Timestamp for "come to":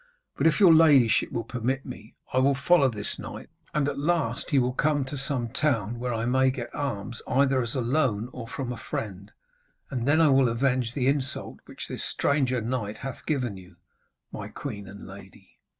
4.73-5.15